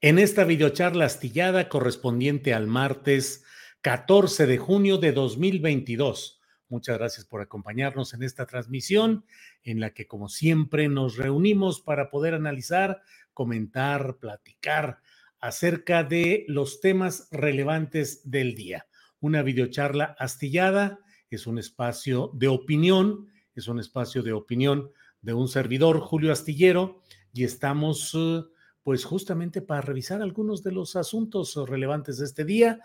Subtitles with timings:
[0.00, 3.44] en esta videocharla astillada correspondiente al martes
[3.80, 6.40] 14 de junio de 2022.
[6.68, 9.24] Muchas gracias por acompañarnos en esta transmisión
[9.62, 15.00] en la que, como siempre, nos reunimos para poder analizar, comentar, platicar
[15.40, 18.86] acerca de los temas relevantes del día.
[19.20, 21.00] Una videocharla astillada
[21.30, 27.02] es un espacio de opinión, es un espacio de opinión de un servidor, Julio Astillero,
[27.32, 28.14] y estamos...
[28.14, 28.53] Uh,
[28.84, 32.80] pues justamente para revisar algunos de los asuntos relevantes de este día.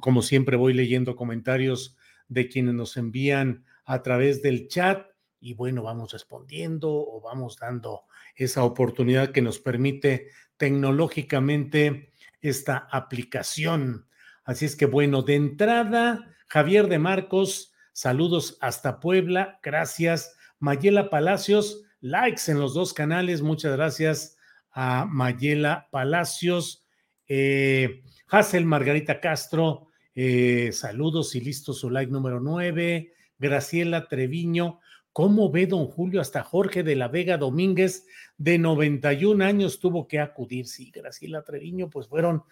[0.00, 1.96] Como siempre voy leyendo comentarios
[2.28, 5.06] de quienes nos envían a través del chat
[5.40, 8.02] y bueno, vamos respondiendo o vamos dando
[8.36, 14.06] esa oportunidad que nos permite tecnológicamente esta aplicación.
[14.44, 20.36] Así es que bueno, de entrada, Javier de Marcos, saludos hasta Puebla, gracias.
[20.58, 24.37] Mayela Palacios, likes en los dos canales, muchas gracias
[24.80, 26.86] a Mayela Palacios,
[27.26, 34.78] eh, Hazel Margarita Castro, eh, saludos y listo su like número 9, Graciela Treviño,
[35.12, 38.06] ¿cómo ve don Julio hasta Jorge de la Vega Domínguez
[38.36, 40.68] de 91 años tuvo que acudir?
[40.68, 42.44] Sí, Graciela Treviño, pues fueron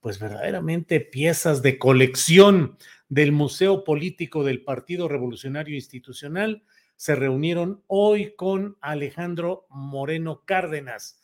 [0.00, 2.76] pues verdaderamente piezas de colección
[3.08, 6.62] del Museo Político del Partido Revolucionario Institucional.
[6.96, 11.19] Se reunieron hoy con Alejandro Moreno Cárdenas,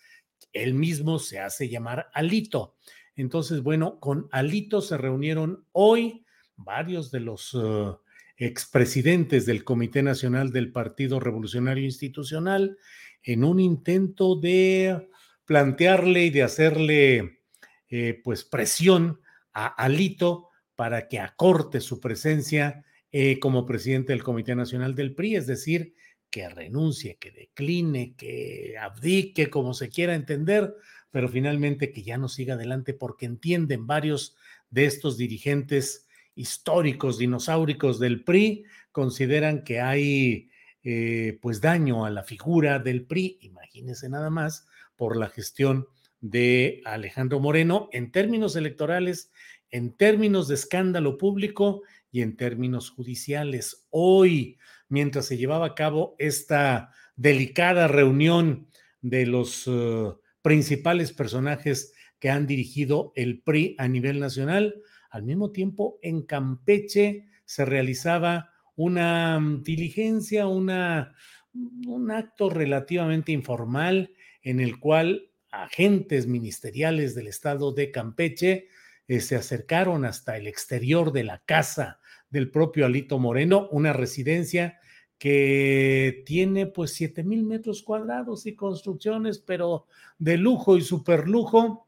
[0.53, 2.77] él mismo se hace llamar Alito.
[3.15, 6.25] Entonces, bueno, con Alito se reunieron hoy
[6.57, 7.99] varios de los uh,
[8.37, 12.79] expresidentes del Comité Nacional del Partido Revolucionario Institucional
[13.23, 15.09] en un intento de
[15.45, 17.41] plantearle y de hacerle
[17.89, 19.21] eh, pues presión
[19.53, 25.37] a Alito para que acorte su presencia eh, como presidente del Comité Nacional del PRI,
[25.37, 25.95] es decir,
[26.37, 30.77] que renuncie, que decline, que abdique, como se quiera entender,
[31.11, 34.37] pero finalmente que ya no siga adelante porque entienden varios
[34.69, 40.51] de estos dirigentes históricos, dinosauricos del PRI, consideran que hay
[40.83, 45.87] eh, pues daño a la figura del PRI, imagínense nada más, por la gestión
[46.21, 49.33] de Alejandro Moreno en términos electorales,
[49.71, 51.81] en términos de escándalo público
[52.17, 53.87] y en términos judiciales.
[53.91, 54.57] Hoy,
[54.89, 58.69] mientras se llevaba a cabo esta delicada reunión
[59.03, 64.81] de los uh, principales personajes que han dirigido el PRI a nivel nacional.
[65.11, 71.15] Al mismo tiempo, en Campeche se realizaba una mm, diligencia, una,
[71.53, 78.69] un acto relativamente informal en el cual agentes ministeriales del estado de Campeche
[79.09, 82.01] eh, se acercaron hasta el exterior de la casa
[82.31, 84.81] del propio Alito Moreno, una residencia
[85.19, 89.87] que tiene pues 7 mil metros cuadrados y construcciones, pero
[90.19, 91.87] de lujo y super lujo.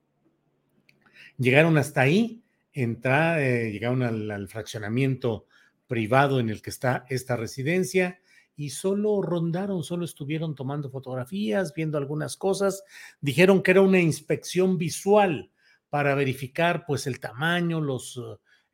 [1.36, 2.42] Llegaron hasta ahí,
[2.72, 5.46] entra, eh, llegaron al, fraccionamiento
[5.86, 8.20] privado en el que está esta residencia
[8.56, 12.82] y solo rondaron, solo estuvieron tomando fotografías, viendo algunas cosas.
[13.20, 15.50] Dijeron que era una inspección visual
[15.90, 18.20] para verificar pues el tamaño, los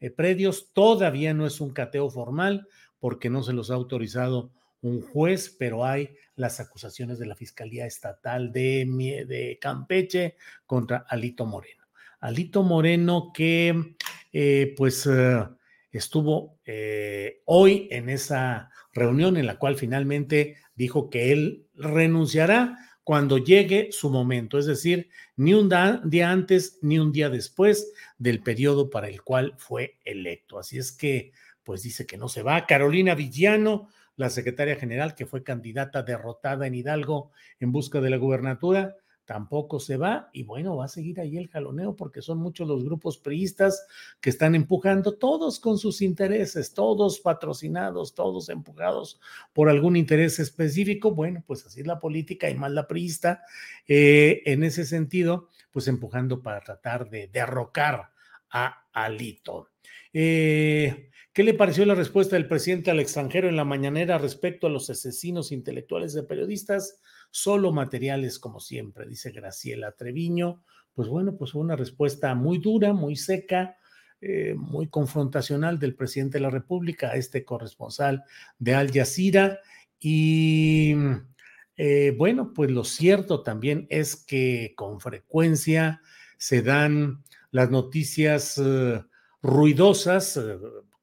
[0.01, 0.73] eh, predios.
[0.73, 2.67] Todavía no es un cateo formal
[2.99, 4.51] porque no se los ha autorizado
[4.81, 11.47] un juez, pero hay las acusaciones de la Fiscalía Estatal de, de Campeche contra Alito
[11.47, 11.85] Moreno.
[12.21, 13.97] Alito Moreno que
[14.33, 15.45] eh, pues eh,
[15.93, 23.37] estuvo eh, hoy en esa reunión en la cual finalmente dijo que él renunciará cuando
[23.37, 25.71] llegue su momento, es decir, ni un
[26.05, 30.59] día antes ni un día después del periodo para el cual fue electo.
[30.59, 32.67] Así es que, pues dice que no se va.
[32.67, 37.31] Carolina Villano, la secretaria general que fue candidata derrotada en Hidalgo
[37.61, 41.49] en busca de la gubernatura, tampoco se va y bueno, va a seguir ahí el
[41.49, 43.87] jaloneo porque son muchos los grupos priistas
[44.21, 49.21] que están empujando, todos con sus intereses, todos patrocinados, todos empujados
[49.53, 51.13] por algún interés específico.
[51.13, 53.43] Bueno, pues así es la política y más la priista.
[53.87, 58.11] Eh, en ese sentido, pues empujando para tratar de derrocar
[58.51, 59.71] a Alito.
[60.13, 64.71] Eh, ¿Qué le pareció la respuesta del presidente al extranjero en la mañanera respecto a
[64.71, 67.01] los asesinos intelectuales de periodistas?
[67.37, 70.63] Solo materiales como siempre, dice Graciela Treviño.
[70.93, 73.77] Pues bueno, pues fue una respuesta muy dura, muy seca,
[74.21, 78.23] eh, muy confrontacional del presidente de la República a este corresponsal
[78.61, 79.59] de Al Jazeera.
[79.99, 80.95] Y
[81.77, 86.03] eh, bueno, pues lo cierto también es que con frecuencia
[86.39, 89.03] se dan las noticias eh,
[89.43, 90.39] ruidosas,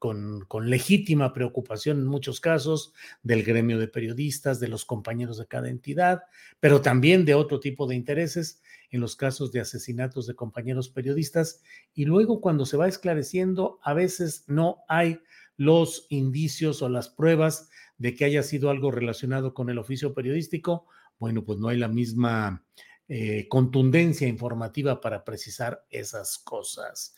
[0.01, 5.69] con, legítima preocupación en muchos casos del gremio de periodistas, de los compañeros de cada
[5.69, 6.23] entidad,
[6.59, 11.61] pero también de otro tipo de intereses en los casos de asesinatos de compañeros periodistas.
[11.93, 15.19] Y luego cuando se va esclareciendo, a veces no hay
[15.55, 17.69] los indicios o las pruebas
[17.99, 20.87] de que haya sido algo relacionado con el oficio periodístico.
[21.19, 22.65] Bueno, pues no hay la misma
[23.07, 27.13] eh, contundencia informativa para precisar esas cosas.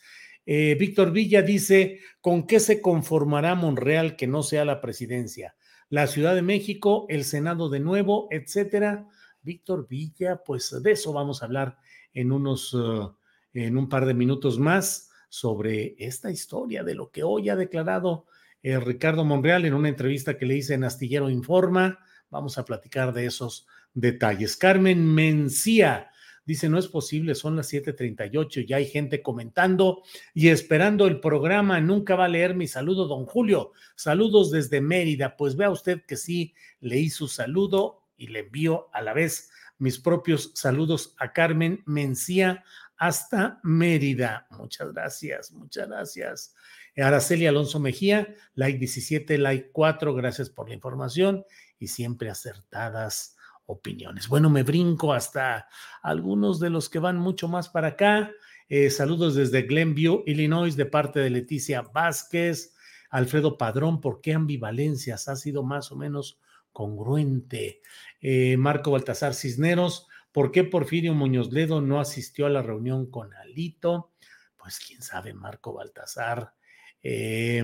[0.46, 5.54] Eh, Víctor Villa dice, ¿con qué se conformará Monreal que no sea la presidencia?
[5.88, 9.08] La Ciudad de México, el Senado de nuevo, etcétera.
[9.42, 11.78] Víctor Villa, pues de eso vamos a hablar
[12.12, 13.14] en unos, uh,
[13.52, 18.26] en un par de minutos más sobre esta historia de lo que hoy ha declarado
[18.62, 21.98] eh, Ricardo Monreal en una entrevista que le hice en Astillero Informa.
[22.30, 24.56] Vamos a platicar de esos detalles.
[24.56, 26.10] Carmen Mencía
[26.46, 30.02] Dice, no es posible, son las 7:38, ya hay gente comentando
[30.34, 31.80] y esperando el programa.
[31.80, 33.72] Nunca va a leer mi saludo, don Julio.
[33.94, 35.36] Saludos desde Mérida.
[35.36, 39.98] Pues vea usted que sí, leí su saludo y le envío a la vez mis
[39.98, 42.64] propios saludos a Carmen Mencía
[42.96, 44.46] hasta Mérida.
[44.50, 46.54] Muchas gracias, muchas gracias.
[46.96, 51.44] Araceli Alonso Mejía, like 17, like 4, gracias por la información
[51.78, 54.28] y siempre acertadas opiniones.
[54.28, 55.68] Bueno, me brinco hasta
[56.02, 58.30] algunos de los que van mucho más para acá.
[58.68, 62.74] Eh, saludos desde Glenview, Illinois, de parte de Leticia Vázquez.
[63.10, 65.28] Alfredo Padrón, ¿por qué ambivalencias?
[65.28, 66.40] Ha sido más o menos
[66.72, 67.80] congruente.
[68.20, 73.32] Eh, Marco Baltasar Cisneros, ¿por qué Porfirio Muñoz Ledo no asistió a la reunión con
[73.34, 74.12] Alito?
[74.56, 76.54] Pues quién sabe, Marco Baltasar.
[77.02, 77.62] Eh,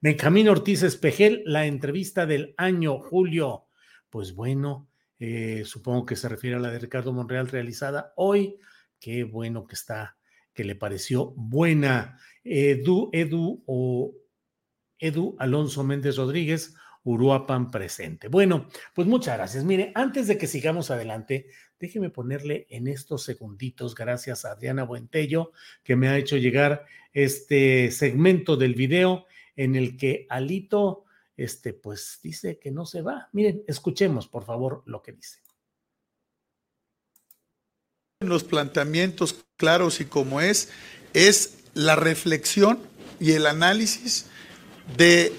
[0.00, 3.68] Benjamín Ortiz Espejel, la entrevista del año, Julio.
[4.10, 4.89] Pues bueno,
[5.20, 8.56] eh, supongo que se refiere a la de Ricardo Monreal realizada hoy.
[8.98, 10.16] Qué bueno que está,
[10.54, 12.18] que le pareció buena.
[12.42, 14.14] Edu, Edu o
[14.98, 16.74] Edu Alonso Méndez Rodríguez,
[17.04, 18.28] Uruapan presente.
[18.28, 19.64] Bueno, pues muchas gracias.
[19.64, 21.46] Mire, antes de que sigamos adelante,
[21.78, 25.52] déjeme ponerle en estos segunditos, gracias a Adriana Buentello,
[25.82, 29.26] que me ha hecho llegar este segmento del video
[29.56, 31.04] en el que Alito
[31.40, 33.30] este, pues dice que no se va.
[33.32, 35.38] Miren, escuchemos por favor lo que dice.
[38.20, 40.68] Los planteamientos claros y como es,
[41.14, 42.78] es la reflexión
[43.18, 44.26] y el análisis
[44.98, 45.32] de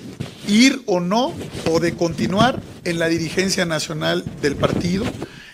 [0.48, 1.36] ir o no
[1.70, 5.06] o de continuar en la dirigencia nacional del partido,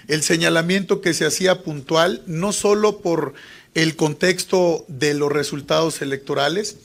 [0.08, 3.34] el señalamiento que se hacía puntual, no solo por
[3.74, 6.78] el contexto de los resultados electorales,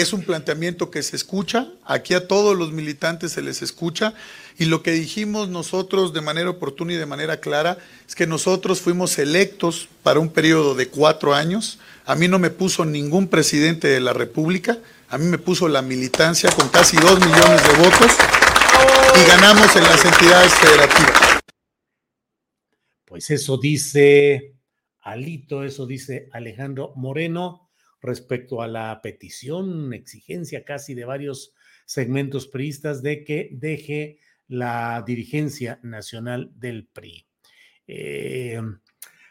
[0.00, 4.14] es un planteamiento que se escucha, aquí a todos los militantes se les escucha
[4.56, 8.80] y lo que dijimos nosotros de manera oportuna y de manera clara es que nosotros
[8.80, 13.88] fuimos electos para un periodo de cuatro años, a mí no me puso ningún presidente
[13.88, 14.78] de la República,
[15.08, 18.12] a mí me puso la militancia con casi dos millones de votos
[19.16, 21.40] y ganamos en las entidades federativas.
[23.04, 24.54] Pues eso dice
[25.00, 27.67] Alito, eso dice Alejandro Moreno
[28.00, 35.78] respecto a la petición, exigencia casi de varios segmentos priistas de que deje la dirigencia
[35.82, 37.26] nacional del PRI.
[37.86, 38.60] Eh,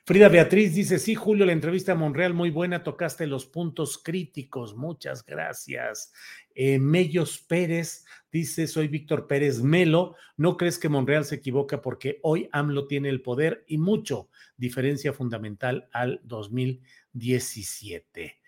[0.08, 4.74] Frida Beatriz dice, sí, Julio, la entrevista a Monreal muy buena, tocaste los puntos críticos,
[4.74, 6.14] muchas gracias.
[6.56, 12.22] Eh, Mellos Pérez dice, soy Víctor Pérez Melo, ¿no crees que Monreal se equivoca porque
[12.24, 18.40] hoy AMLO tiene el poder y mucho, diferencia fundamental al 2017?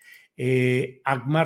[0.42, 1.02] Eh,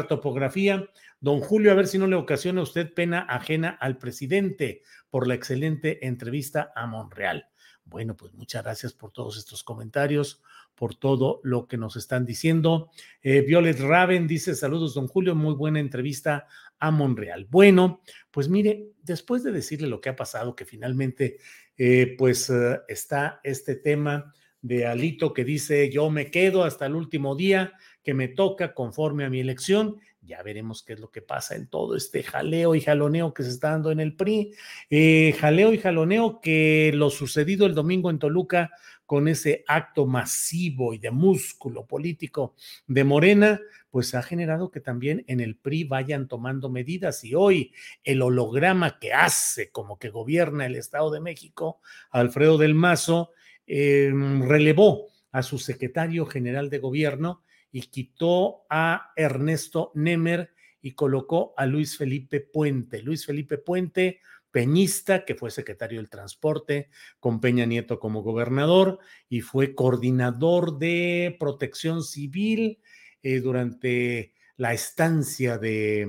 [0.08, 4.82] Topografía, Don Julio, a ver si no le ocasiona a usted pena ajena al presidente
[5.10, 7.48] por la excelente entrevista a Monreal.
[7.84, 10.42] Bueno, pues muchas gracias por todos estos comentarios,
[10.76, 12.88] por todo lo que nos están diciendo.
[13.20, 16.46] Eh, Violet Raven dice, saludos, don Julio, muy buena entrevista
[16.78, 17.48] a Monreal.
[17.50, 21.38] Bueno, pues mire, después de decirle lo que ha pasado, que finalmente,
[21.76, 24.32] eh, pues eh, está este tema
[24.62, 27.74] de Alito que dice, yo me quedo hasta el último día
[28.04, 31.66] que me toca conforme a mi elección ya veremos qué es lo que pasa en
[31.66, 34.52] todo este jaleo y jaloneo que se está dando en el PRI.
[34.90, 38.70] Eh, jaleo y jaloneo que lo sucedido el domingo en Toluca
[39.06, 42.54] con ese acto masivo y de músculo político
[42.86, 47.72] de Morena, pues ha generado que también en el PRI vayan tomando medidas y hoy
[48.02, 51.80] el holograma que hace como que gobierna el Estado de México,
[52.10, 53.32] Alfredo del Mazo,
[53.66, 57.43] em, relevó a su secretario general de gobierno
[57.74, 63.02] y quitó a Ernesto Nemer y colocó a Luis Felipe Puente.
[63.02, 64.20] Luis Felipe Puente,
[64.52, 66.88] peñista, que fue secretario del transporte
[67.18, 72.78] con Peña Nieto como gobernador y fue coordinador de protección civil
[73.24, 76.06] eh, durante la estancia de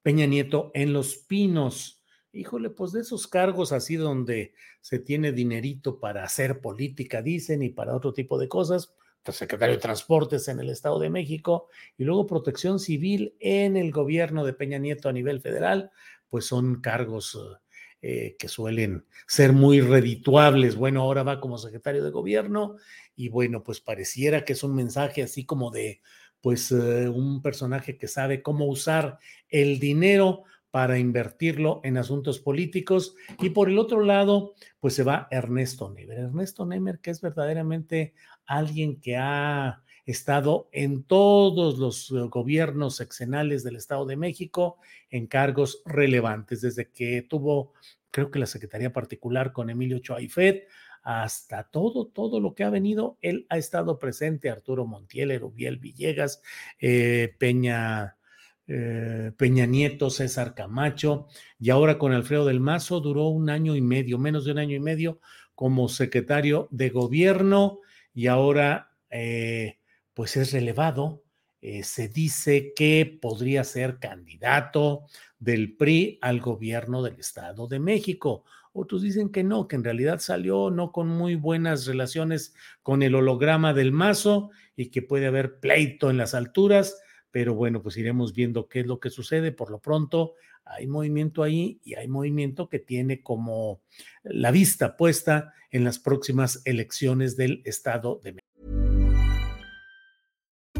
[0.00, 2.02] Peña Nieto en Los Pinos.
[2.32, 7.68] Híjole, pues de esos cargos así donde se tiene dinerito para hacer política, dicen, y
[7.68, 8.94] para otro tipo de cosas,
[9.32, 14.44] secretario de Transportes en el Estado de México y luego Protección Civil en el gobierno
[14.44, 15.90] de Peña Nieto a nivel federal,
[16.28, 17.38] pues son cargos
[18.00, 20.76] eh, que suelen ser muy redituables.
[20.76, 22.76] Bueno, ahora va como secretario de gobierno
[23.16, 26.00] y bueno, pues pareciera que es un mensaje así como de,
[26.40, 29.18] pues eh, un personaje que sabe cómo usar
[29.48, 33.16] el dinero para invertirlo en asuntos políticos.
[33.40, 36.18] Y por el otro lado, pues se va Ernesto Nemer.
[36.18, 38.14] Ernesto Nemer, que es verdaderamente
[38.48, 44.78] alguien que ha estado en todos los eh, gobiernos seccionales del Estado de México
[45.10, 47.74] en cargos relevantes, desde que tuvo,
[48.10, 50.66] creo que la Secretaría Particular con Emilio Choaifet,
[51.02, 56.42] hasta todo, todo lo que ha venido, él ha estado presente, Arturo Montiel, Erubiel Villegas,
[56.80, 58.16] eh, Peña,
[58.66, 61.28] eh, Peña Nieto, César Camacho,
[61.58, 64.74] y ahora con Alfredo del Mazo duró un año y medio, menos de un año
[64.74, 65.20] y medio
[65.54, 67.80] como secretario de gobierno
[68.18, 69.78] y ahora eh,
[70.12, 71.22] pues es relevado.
[71.60, 75.04] Eh, se dice que podría ser candidato
[75.38, 78.42] del PRI al gobierno del Estado de México.
[78.72, 83.14] Otros dicen que no, que en realidad salió no con muy buenas relaciones con el
[83.14, 88.32] holograma del mazo y que puede haber pleito en las alturas pero bueno, pues iremos
[88.32, 89.52] viendo qué es lo que sucede.
[89.52, 93.80] Por lo pronto, hay movimiento ahí y hay movimiento que tiene como
[94.22, 98.48] la vista puesta en las próximas elecciones del Estado de México.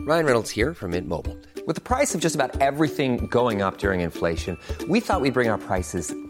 [0.07, 1.37] Ryan Reynolds here from Mint Mobile.
[1.67, 4.57] With the price of just about everything going up during inflation,
[4.89, 6.15] we thought we'd bring our prices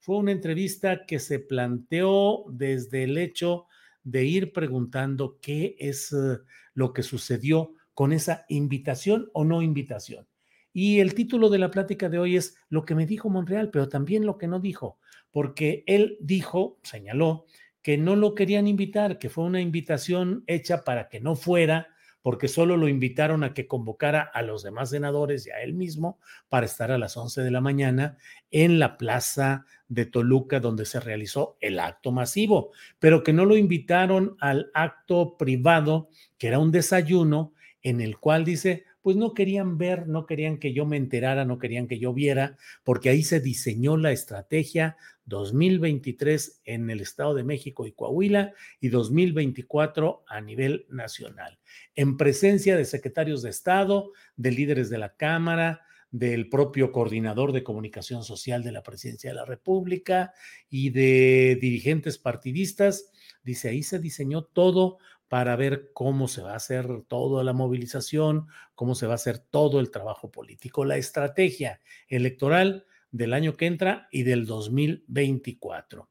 [0.00, 3.66] Fue una entrevista que se planteó desde el hecho
[4.02, 6.38] de ir preguntando qué es eh,
[6.74, 10.26] lo que sucedió con esa invitación o no invitación.
[10.72, 13.88] Y el título de la plática de hoy es lo que me dijo Monreal, pero
[13.88, 14.98] también lo que no dijo,
[15.30, 17.44] porque él dijo, señaló,
[17.82, 21.88] que no lo querían invitar, que fue una invitación hecha para que no fuera,
[22.22, 26.18] porque solo lo invitaron a que convocara a los demás senadores y a él mismo
[26.48, 28.18] para estar a las 11 de la mañana
[28.50, 33.56] en la plaza de Toluca donde se realizó el acto masivo, pero que no lo
[33.56, 36.08] invitaron al acto privado,
[36.38, 40.72] que era un desayuno en el cual dice, pues no querían ver, no querían que
[40.72, 46.60] yo me enterara, no querían que yo viera, porque ahí se diseñó la estrategia 2023
[46.64, 51.58] en el Estado de México y Coahuila y 2024 a nivel nacional,
[51.94, 57.62] en presencia de secretarios de Estado, de líderes de la Cámara, del propio coordinador de
[57.62, 60.34] comunicación social de la presidencia de la República
[60.68, 63.12] y de dirigentes partidistas.
[63.44, 64.98] Dice, ahí se diseñó todo
[65.30, 69.38] para ver cómo se va a hacer toda la movilización, cómo se va a hacer
[69.38, 76.08] todo el trabajo político, la estrategia electoral del año que entra y del 2024.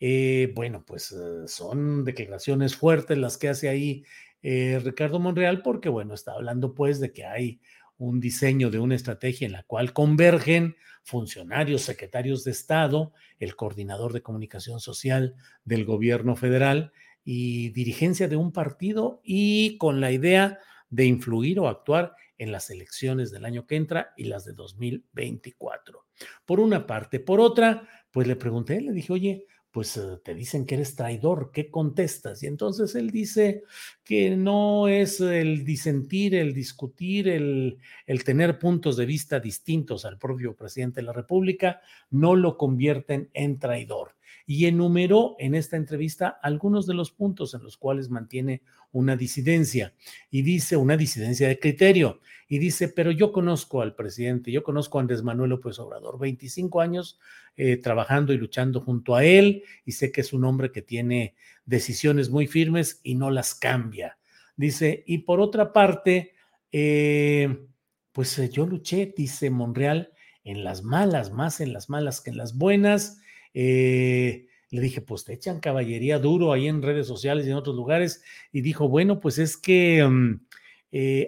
[0.00, 4.04] Eh, bueno, pues eh, son declaraciones fuertes las que hace ahí
[4.40, 7.60] eh, Ricardo Monreal, porque bueno, está hablando pues de que hay
[7.98, 14.14] un diseño de una estrategia en la cual convergen funcionarios, secretarios de Estado, el coordinador
[14.14, 15.34] de comunicación social
[15.66, 16.94] del gobierno federal
[17.26, 22.70] y dirigencia de un partido y con la idea de influir o actuar en las
[22.70, 26.06] elecciones del año que entra y las de 2024.
[26.44, 27.18] Por una parte.
[27.18, 31.50] Por otra, pues le pregunté, le dije, oye, pues eh, te dicen que eres traidor,
[31.52, 32.44] ¿qué contestas?
[32.44, 33.64] Y entonces él dice
[34.04, 40.16] que no es el disentir, el discutir, el, el, tener puntos de vista distintos al
[40.16, 44.14] propio presidente de la República, no lo convierten en traidor.
[44.46, 48.62] Y enumeró en esta entrevista algunos de los puntos en los cuales mantiene
[48.92, 49.92] una disidencia.
[50.30, 52.20] Y dice, una disidencia de criterio.
[52.48, 56.80] Y dice, pero yo conozco al presidente, yo conozco a Andrés Manuel López Obrador, 25
[56.80, 57.18] años
[57.56, 61.34] eh, trabajando y luchando junto a él y sé que es un hombre que tiene
[61.64, 64.18] decisiones muy firmes y no las cambia.
[64.56, 66.34] Dice, y por otra parte,
[66.70, 67.66] eh,
[68.12, 70.12] pues eh, yo luché, dice Monreal,
[70.44, 73.20] en las malas, más en las malas que en las buenas.
[73.62, 78.22] Le dije, pues te echan caballería duro ahí en redes sociales y en otros lugares.
[78.52, 80.40] Y dijo, bueno, pues es que mm,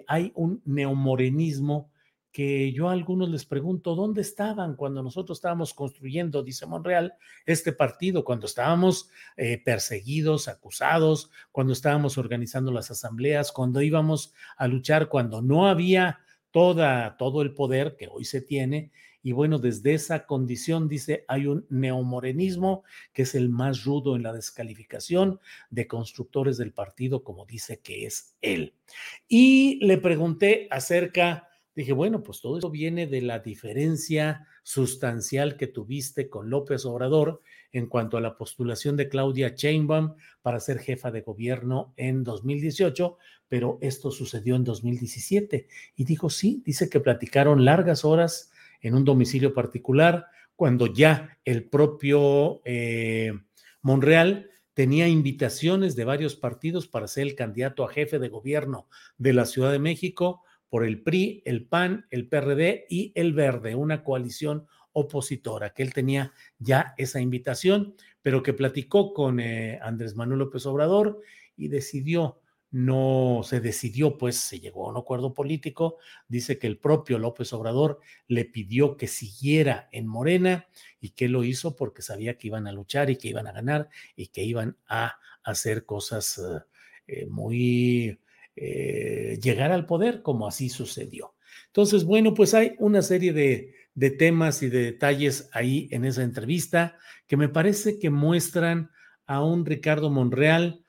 [0.07, 1.91] hay un neomorenismo
[2.31, 7.73] que yo a algunos les pregunto, ¿dónde estaban cuando nosotros estábamos construyendo, dice Monreal, este
[7.73, 15.09] partido, cuando estábamos eh, perseguidos, acusados, cuando estábamos organizando las asambleas, cuando íbamos a luchar,
[15.09, 16.19] cuando no había
[16.51, 18.91] toda, todo el poder que hoy se tiene?
[19.21, 22.83] Y bueno, desde esa condición, dice, hay un neomorenismo
[23.13, 28.05] que es el más rudo en la descalificación de constructores del partido, como dice que
[28.05, 28.73] es él.
[29.27, 35.67] Y le pregunté acerca Dije, bueno, pues todo eso viene de la diferencia sustancial que
[35.67, 41.09] tuviste con López Obrador en cuanto a la postulación de Claudia Sheinbaum para ser jefa
[41.09, 45.69] de gobierno en 2018, pero esto sucedió en 2017.
[45.95, 48.51] Y dijo, sí, dice que platicaron largas horas
[48.81, 53.31] en un domicilio particular cuando ya el propio eh,
[53.81, 58.87] Monreal tenía invitaciones de varios partidos para ser el candidato a jefe de gobierno
[59.17, 63.75] de la Ciudad de México por el PRI, el PAN, el PRD y el Verde,
[63.75, 70.15] una coalición opositora, que él tenía ya esa invitación, pero que platicó con eh, Andrés
[70.15, 71.21] Manuel López Obrador
[71.55, 76.77] y decidió, no se decidió, pues se llegó a un acuerdo político, dice que el
[76.77, 80.67] propio López Obrador le pidió que siguiera en Morena
[80.99, 83.89] y que lo hizo porque sabía que iban a luchar y que iban a ganar
[84.15, 86.39] y que iban a hacer cosas
[87.07, 88.19] eh, muy
[88.55, 91.33] eh, llegar al poder, como así sucedió.
[91.67, 96.23] Entonces, bueno, pues hay una serie de, de temas y de detalles ahí en esa
[96.23, 98.91] entrevista que me parece que muestran
[99.25, 100.83] a un Ricardo Monreal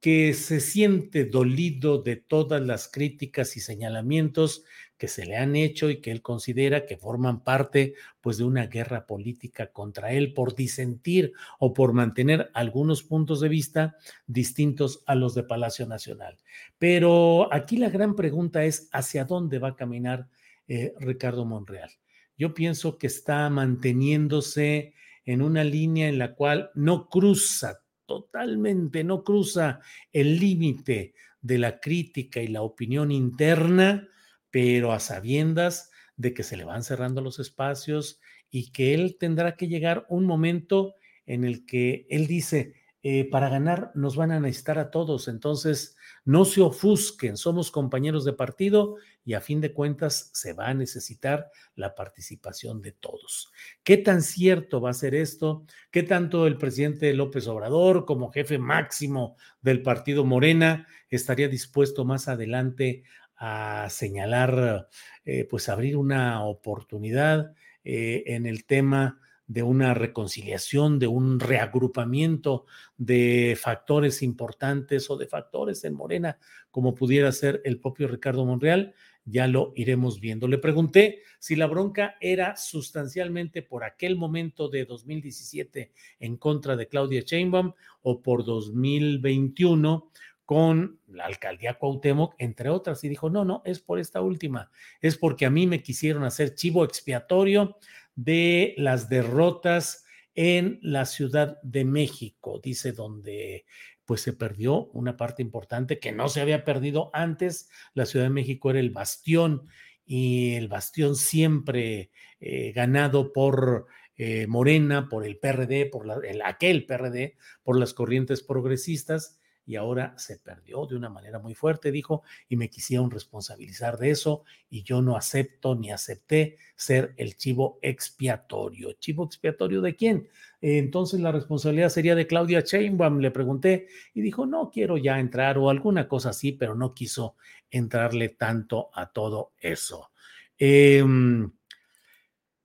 [0.00, 4.64] que se siente dolido de todas las críticas y señalamientos
[4.96, 8.66] que se le han hecho y que él considera que forman parte pues de una
[8.66, 15.14] guerra política contra él por disentir o por mantener algunos puntos de vista distintos a
[15.14, 16.38] los de Palacio Nacional.
[16.78, 20.28] Pero aquí la gran pregunta es hacia dónde va a caminar
[20.68, 21.90] eh, Ricardo Monreal.
[22.36, 29.22] Yo pienso que está manteniéndose en una línea en la cual no cruza totalmente, no
[29.22, 29.78] cruza
[30.12, 34.08] el límite de la crítica y la opinión interna
[34.50, 38.20] pero a sabiendas de que se le van cerrando los espacios
[38.50, 43.48] y que él tendrá que llegar un momento en el que él dice, eh, para
[43.48, 48.96] ganar nos van a necesitar a todos, entonces no se ofusquen, somos compañeros de partido
[49.24, 53.50] y a fin de cuentas se va a necesitar la participación de todos.
[53.82, 55.64] ¿Qué tan cierto va a ser esto?
[55.90, 62.28] ¿Qué tanto el presidente López Obrador como jefe máximo del partido Morena estaría dispuesto más
[62.28, 63.04] adelante
[63.36, 64.88] a señalar,
[65.24, 69.18] eh, pues abrir una oportunidad eh, en el tema
[69.50, 76.38] de una reconciliación, de un reagrupamiento de factores importantes o de factores en Morena,
[76.70, 80.46] como pudiera ser el propio Ricardo Monreal, ya lo iremos viendo.
[80.46, 86.86] Le pregunté si la bronca era sustancialmente por aquel momento de 2017 en contra de
[86.86, 90.10] Claudia Sheinbaum o por 2021
[90.50, 94.68] con la alcaldía Cuauhtémoc, entre otras, y dijo, no, no, es por esta última,
[95.00, 97.76] es porque a mí me quisieron hacer chivo expiatorio
[98.16, 103.64] de las derrotas en la Ciudad de México, dice, donde
[104.04, 107.68] pues se perdió una parte importante que no se había perdido antes.
[107.94, 109.68] La Ciudad de México era el bastión
[110.04, 112.10] y el bastión siempre
[112.40, 113.86] eh, ganado por
[114.16, 116.08] eh, Morena, por el PRD, por
[116.44, 121.92] aquel PRD, por las corrientes progresistas y ahora se perdió de una manera muy fuerte,
[121.92, 127.36] dijo, y me quisieron responsabilizar de eso y yo no acepto ni acepté ser el
[127.36, 128.92] chivo expiatorio.
[128.94, 130.28] ¿Chivo expiatorio de quién?
[130.62, 135.56] entonces la responsabilidad sería de Claudia Sheinbaum, le pregunté y dijo, no quiero ya entrar
[135.56, 137.36] o alguna cosa así, pero no quiso
[137.70, 140.10] entrarle tanto a todo eso.
[140.58, 141.50] Em,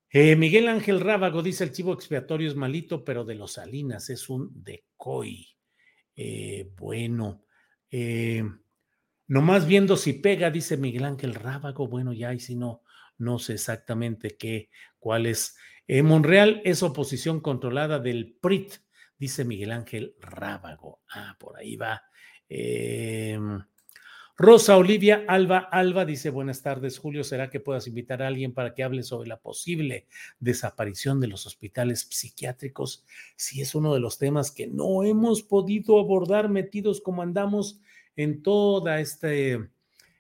[0.10, 4.30] eh, Miguel Ángel Rábago dice el chivo expiatorio es malito, pero de los Salinas es
[4.30, 5.55] un decoy.
[6.16, 7.44] Eh, bueno,
[7.92, 8.44] eh,
[9.28, 11.88] nomás viendo si pega, dice Miguel Ángel Rábago.
[11.88, 12.84] Bueno, ya y si no,
[13.18, 15.58] no sé exactamente qué, cuál es.
[15.88, 18.74] Eh, Monreal es oposición controlada del PRIT,
[19.18, 21.02] dice Miguel Ángel Rábago.
[21.10, 22.02] Ah, por ahí va.
[24.38, 28.74] Rosa Olivia Alba Alba dice buenas tardes Julio, ¿será que puedas invitar a alguien para
[28.74, 30.08] que hable sobre la posible
[30.42, 33.06] desaparición de los hospitales psiquiátricos?
[33.38, 37.80] Si es uno de los temas que no hemos podido abordar metidos como andamos
[38.18, 39.70] en toda este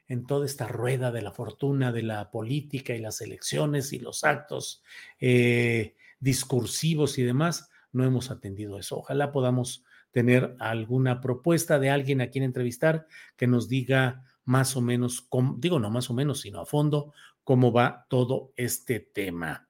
[0.07, 4.23] en toda esta rueda de la fortuna de la política y las elecciones y los
[4.23, 4.81] actos
[5.19, 8.99] eh, discursivos y demás, no hemos atendido eso.
[8.99, 9.83] Ojalá podamos
[10.15, 15.77] tener alguna propuesta de alguien a quien entrevistar que nos diga más o menos, digo
[15.77, 17.11] no más o menos, sino a fondo,
[17.43, 19.67] cómo va todo este tema.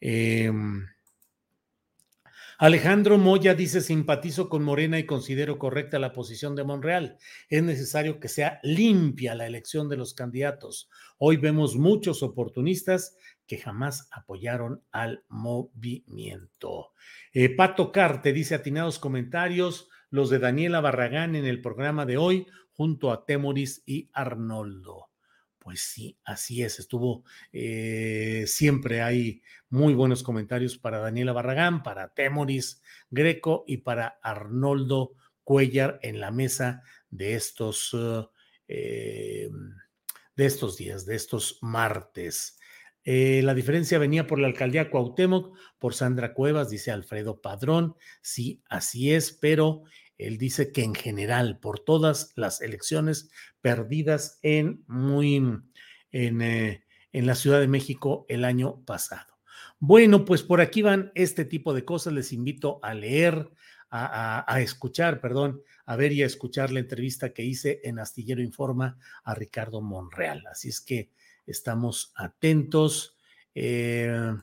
[0.00, 0.86] Em,
[2.58, 7.18] Alejandro Moya dice, simpatizo con Morena y considero correcta la posición de Monreal.
[7.48, 10.88] Es necesario que sea limpia la elección de los candidatos.
[11.18, 13.16] Hoy vemos muchos oportunistas
[13.48, 16.92] que jamás apoyaron al movimiento.
[17.32, 22.46] Eh, Pato Carte dice atinados comentarios, los de Daniela Barragán en el programa de hoy,
[22.72, 25.08] junto a Temoris y Arnoldo.
[25.58, 32.14] Pues sí, así es, estuvo, eh, siempre hay muy buenos comentarios para Daniela Barragán, para
[32.14, 37.96] Temoris Greco y para Arnoldo Cuellar en la mesa de estos,
[38.68, 39.48] eh,
[40.36, 42.58] de estos días, de estos martes.
[43.04, 47.96] Eh, la diferencia venía por la alcaldía Cuauhtémoc, por Sandra Cuevas, dice Alfredo Padrón.
[48.20, 49.84] Sí, así es, pero
[50.18, 53.30] él dice que en general, por todas las elecciones
[53.60, 55.36] perdidas en muy
[56.10, 59.38] en, eh, en la Ciudad de México el año pasado.
[59.78, 62.12] Bueno, pues por aquí van este tipo de cosas.
[62.12, 63.50] Les invito a leer,
[63.90, 68.42] a, a, escuchar, perdón, a ver y a escuchar la entrevista que hice en Astillero
[68.42, 70.44] Informa a Ricardo Monreal.
[70.50, 71.10] Así es que
[71.48, 73.16] estamos atentos.
[73.54, 74.34] Eh,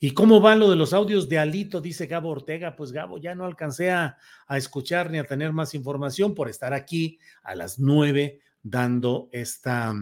[0.00, 1.80] ¿Y cómo va lo de los audios de Alito?
[1.80, 2.74] Dice Gabo Ortega.
[2.76, 4.16] Pues Gabo, ya no alcancé a,
[4.50, 9.94] escuchar ni a tener más información por estar aquí a las nueve dando esta,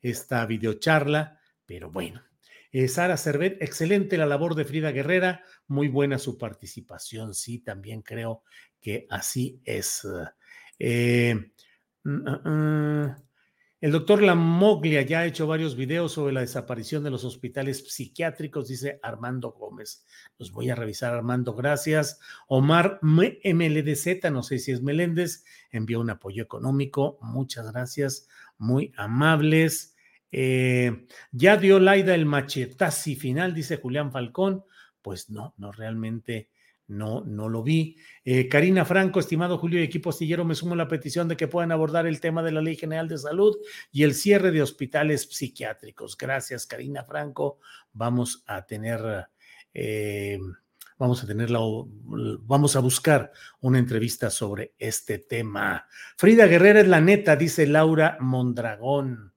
[0.00, 2.22] esta videocharla, pero bueno.
[2.72, 8.02] Eh, Sara Cervet, excelente la labor de Frida Guerrera, muy buena su participación, sí, también
[8.02, 8.42] creo
[8.80, 10.06] que así es.
[10.78, 11.34] Eh,
[12.02, 13.16] mm, mm, mm.
[13.84, 18.66] El doctor Lamoglia ya ha hecho varios videos sobre la desaparición de los hospitales psiquiátricos,
[18.66, 20.06] dice Armando Gómez.
[20.38, 22.18] Los voy a revisar, Armando, gracias.
[22.48, 27.18] Omar MLDZ, no sé si es Meléndez, envió un apoyo económico.
[27.20, 29.94] Muchas gracias, muy amables.
[30.32, 34.64] Eh, ya dio Laida el machetazi final, dice Julián Falcón.
[35.02, 36.48] Pues no, no realmente
[36.86, 37.96] no, no lo vi.
[38.24, 41.48] Eh, Karina Franco, estimado Julio y equipo astillero, me sumo a la petición de que
[41.48, 43.56] puedan abordar el tema de la Ley General de Salud
[43.90, 46.16] y el cierre de hospitales psiquiátricos.
[46.16, 47.58] Gracias, Karina Franco.
[47.92, 49.28] Vamos a tener,
[49.72, 50.38] eh,
[50.98, 51.60] vamos a tenerla,
[52.42, 55.86] vamos a buscar una entrevista sobre este tema.
[56.16, 59.32] Frida Guerrera es la neta, dice Laura Mondragón.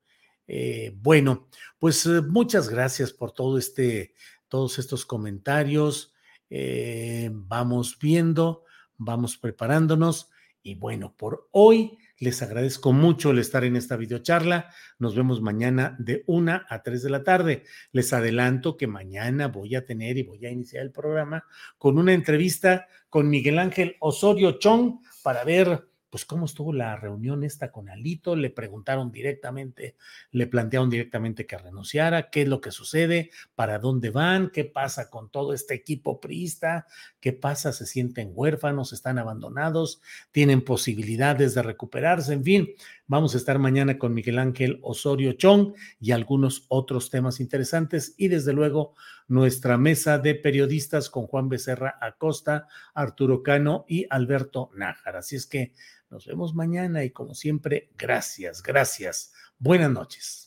[0.50, 1.48] Eh, bueno,
[1.80, 4.14] pues muchas gracias por todo este,
[4.50, 6.14] todos estos comentarios.
[6.50, 8.64] Eh, vamos viendo,
[8.98, 10.30] vamos preparándonos
[10.64, 14.70] y bueno, por hoy les agradezco mucho el estar en esta videocharla.
[15.00, 17.64] Nos vemos mañana de una a tres de la tarde.
[17.92, 21.46] Les adelanto que mañana voy a tener y voy a iniciar el programa
[21.78, 27.44] con una entrevista con Miguel Ángel Osorio Chong para ver pues cómo estuvo la reunión
[27.44, 29.98] esta con Alito, le preguntaron directamente,
[30.32, 35.12] le plantearon directamente que renunciara, qué es lo que sucede, para dónde van, qué pasa
[35.12, 36.88] con todo este equipo priista,
[37.28, 42.70] qué pasa, se sienten huérfanos, están abandonados, tienen posibilidades de recuperarse, en fin,
[43.06, 48.30] vamos a estar mañana con Miguel Ángel Osorio Chong y algunos otros temas interesantes y
[48.30, 48.96] desde luego
[49.28, 55.18] nuestra mesa de periodistas con Juan Becerra Acosta, Arturo Cano y Alberto Nájar.
[55.18, 55.74] Así es que
[56.10, 59.34] nos vemos mañana y como siempre, gracias, gracias.
[59.60, 60.47] Buenas noches.